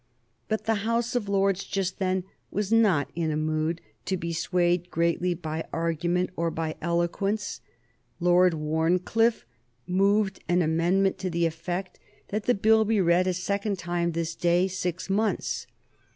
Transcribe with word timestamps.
But 0.47 0.65
the 0.65 0.81
House 0.89 1.13
of 1.15 1.29
Lords 1.29 1.63
just 1.63 1.99
then 1.99 2.23
was 2.49 2.71
not 2.73 3.11
in 3.13 3.29
a 3.29 3.37
mood 3.37 3.81
to 4.05 4.17
be 4.17 4.33
swayed 4.33 4.89
greatly 4.89 5.35
by 5.35 5.63
argument 5.71 6.31
or 6.35 6.49
by 6.49 6.75
eloquence. 6.81 7.61
Lord 8.19 8.55
Wharncliffe 8.55 9.45
moved 9.85 10.43
an 10.49 10.63
amendment 10.63 11.19
to 11.19 11.29
the 11.29 11.45
effect 11.45 11.99
that 12.29 12.45
the 12.45 12.55
Bill 12.55 12.83
be 12.83 12.99
read 12.99 13.27
a 13.27 13.33
second 13.35 13.77
time 13.77 14.13
this 14.13 14.33
day 14.33 14.67
six 14.67 15.07
months. 15.07 15.67